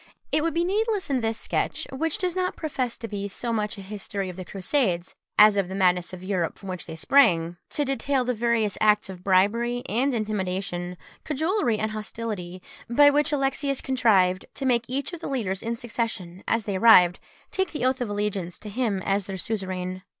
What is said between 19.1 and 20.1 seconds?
their suzerain.